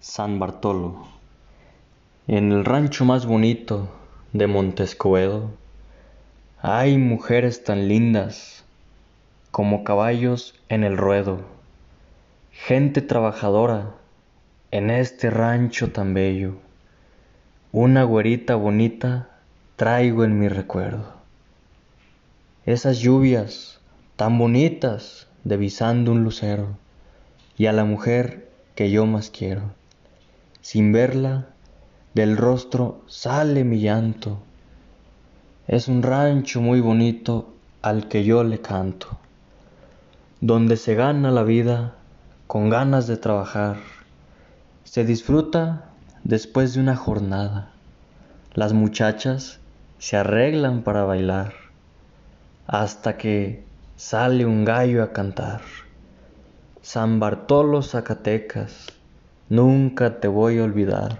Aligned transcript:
San 0.00 0.38
Bartolo. 0.38 1.06
En 2.28 2.52
el 2.52 2.64
rancho 2.64 3.04
más 3.04 3.24
bonito 3.24 3.88
de 4.32 4.46
Montescoedo 4.46 5.50
hay 6.60 6.98
mujeres 6.98 7.64
tan 7.64 7.88
lindas 7.88 8.64
como 9.50 9.84
caballos 9.84 10.54
en 10.68 10.84
el 10.84 10.98
ruedo, 10.98 11.40
gente 12.52 13.00
trabajadora 13.00 13.94
en 14.70 14.90
este 14.90 15.30
rancho 15.30 15.90
tan 15.90 16.12
bello. 16.12 16.56
Una 17.72 18.04
güerita 18.04 18.54
bonita 18.54 19.30
traigo 19.76 20.24
en 20.24 20.38
mi 20.38 20.48
recuerdo. 20.48 21.14
Esas 22.66 22.98
lluvias 22.98 23.80
tan 24.16 24.38
bonitas 24.38 25.26
divisando 25.44 26.12
un 26.12 26.22
lucero 26.22 26.76
y 27.56 27.66
a 27.66 27.72
la 27.72 27.84
mujer 27.84 28.50
que 28.74 28.90
yo 28.90 29.06
más 29.06 29.30
quiero. 29.30 29.62
Sin 30.68 30.90
verla, 30.90 31.46
del 32.12 32.36
rostro 32.36 33.04
sale 33.06 33.62
mi 33.62 33.78
llanto. 33.78 34.40
Es 35.68 35.86
un 35.86 36.02
rancho 36.02 36.60
muy 36.60 36.80
bonito 36.80 37.54
al 37.82 38.08
que 38.08 38.24
yo 38.24 38.42
le 38.42 38.60
canto, 38.60 39.06
donde 40.40 40.76
se 40.76 40.96
gana 40.96 41.30
la 41.30 41.44
vida 41.44 41.94
con 42.48 42.68
ganas 42.68 43.06
de 43.06 43.16
trabajar. 43.16 43.76
Se 44.82 45.04
disfruta 45.04 45.84
después 46.24 46.74
de 46.74 46.80
una 46.80 46.96
jornada. 46.96 47.70
Las 48.52 48.72
muchachas 48.72 49.60
se 49.98 50.16
arreglan 50.16 50.82
para 50.82 51.04
bailar 51.04 51.52
hasta 52.66 53.16
que 53.16 53.64
sale 53.94 54.44
un 54.44 54.64
gallo 54.64 55.04
a 55.04 55.12
cantar. 55.12 55.60
San 56.82 57.20
Bartolo, 57.20 57.82
Zacatecas, 57.82 58.95
nunca 59.48 60.20
te 60.20 60.28
voy 60.28 60.58
a 60.58 60.64
olvidar. 60.64 61.18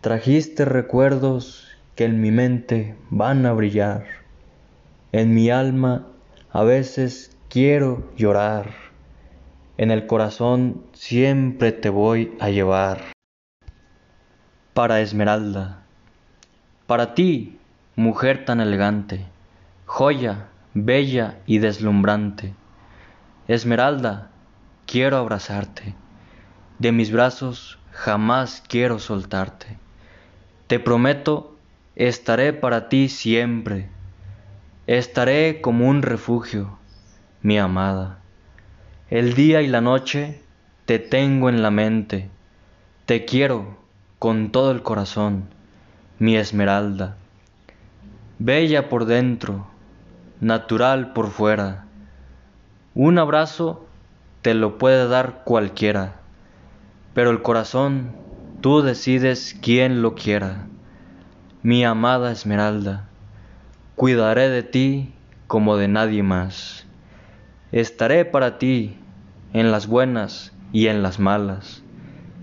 Trajiste 0.00 0.64
recuerdos 0.64 1.68
que 1.94 2.04
en 2.04 2.20
mi 2.20 2.30
mente 2.30 2.96
van 3.10 3.46
a 3.46 3.52
brillar. 3.52 4.04
En 5.12 5.34
mi 5.34 5.50
alma 5.50 6.06
a 6.52 6.62
veces 6.62 7.36
quiero 7.48 8.08
llorar. 8.16 8.70
En 9.76 9.90
el 9.90 10.06
corazón 10.06 10.82
siempre 10.92 11.72
te 11.72 11.88
voy 11.88 12.36
a 12.40 12.50
llevar. 12.50 13.12
Para 14.74 15.00
Esmeralda. 15.00 15.82
Para 16.86 17.14
ti, 17.14 17.58
mujer 17.96 18.44
tan 18.44 18.60
elegante, 18.60 19.26
joya, 19.84 20.48
bella 20.74 21.38
y 21.46 21.58
deslumbrante. 21.58 22.54
Esmeralda, 23.48 24.30
quiero 24.86 25.16
abrazarte, 25.16 25.94
de 26.78 26.92
mis 26.92 27.10
brazos 27.10 27.78
jamás 27.90 28.62
quiero 28.68 28.98
soltarte. 28.98 29.78
Te 30.68 30.78
prometo, 30.78 31.56
estaré 31.96 32.52
para 32.52 32.88
ti 32.88 33.08
siempre, 33.08 33.88
estaré 34.86 35.60
como 35.60 35.88
un 35.88 36.02
refugio, 36.02 36.78
mi 37.42 37.58
amada. 37.58 38.18
El 39.10 39.34
día 39.34 39.62
y 39.62 39.66
la 39.66 39.80
noche 39.80 40.40
te 40.84 40.98
tengo 40.98 41.48
en 41.48 41.62
la 41.62 41.70
mente, 41.70 42.30
te 43.06 43.24
quiero 43.24 43.78
con 44.18 44.50
todo 44.52 44.70
el 44.70 44.82
corazón, 44.82 45.48
mi 46.18 46.36
esmeralda. 46.36 47.16
Bella 48.38 48.88
por 48.88 49.04
dentro, 49.04 49.66
natural 50.40 51.12
por 51.12 51.30
fuera. 51.30 51.86
Un 52.94 53.18
abrazo 53.18 53.86
te 54.42 54.54
lo 54.54 54.78
puede 54.78 55.08
dar 55.08 55.42
cualquiera, 55.44 56.17
pero 57.14 57.30
el 57.30 57.42
corazón 57.42 58.12
tú 58.60 58.82
decides 58.82 59.56
quién 59.60 60.02
lo 60.02 60.14
quiera. 60.14 60.66
Mi 61.62 61.84
amada 61.84 62.30
Esmeralda, 62.32 63.08
cuidaré 63.96 64.48
de 64.48 64.62
ti 64.62 65.14
como 65.46 65.76
de 65.76 65.88
nadie 65.88 66.22
más. 66.22 66.86
Estaré 67.72 68.24
para 68.24 68.58
ti 68.58 68.96
en 69.52 69.72
las 69.72 69.86
buenas 69.86 70.52
y 70.72 70.86
en 70.86 71.02
las 71.02 71.18
malas. 71.18 71.82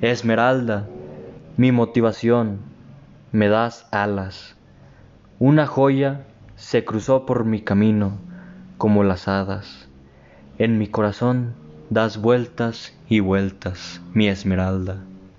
Esmeralda, 0.00 0.86
mi 1.56 1.72
motivación, 1.72 2.60
me 3.32 3.48
das 3.48 3.86
alas. 3.92 4.56
Una 5.38 5.66
joya 5.66 6.26
se 6.56 6.84
cruzó 6.84 7.26
por 7.26 7.44
mi 7.44 7.60
camino 7.60 8.18
como 8.78 9.04
las 9.04 9.28
hadas. 9.28 9.88
En 10.58 10.78
mi 10.78 10.86
corazón 10.88 11.54
das 11.90 12.20
vueltas 12.20 12.92
y 13.08 13.20
vueltas, 13.20 14.00
mi 14.12 14.28
esmeralda. 14.28 15.04